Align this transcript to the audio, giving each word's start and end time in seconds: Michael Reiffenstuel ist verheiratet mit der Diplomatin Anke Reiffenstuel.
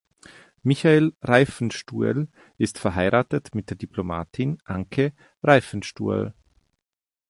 Michael 0.63 1.13
Reiffenstuel 1.21 2.27
ist 2.57 2.79
verheiratet 2.79 3.53
mit 3.53 3.69
der 3.69 3.77
Diplomatin 3.77 4.57
Anke 4.65 5.13
Reiffenstuel. 5.43 6.33